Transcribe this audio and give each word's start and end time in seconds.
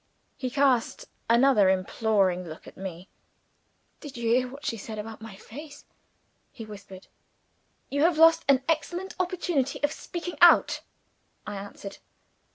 He 0.35 0.49
cast 0.49 1.05
another 1.29 1.69
imploring 1.69 2.43
look 2.47 2.65
at 2.65 2.75
me. 2.75 3.07
"Did 3.99 4.17
you 4.17 4.29
hear 4.31 4.47
what 4.47 4.65
she 4.65 4.75
said 4.75 4.97
about 4.97 5.21
my 5.21 5.35
face?" 5.35 5.85
he 6.51 6.65
whispered. 6.65 7.05
"You 7.91 8.01
have 8.01 8.17
lost 8.17 8.43
an 8.49 8.63
excellent 8.67 9.13
opportunity 9.19 9.79
of 9.83 9.91
speaking 9.91 10.39
out," 10.41 10.81
I 11.45 11.55
answered. 11.55 11.99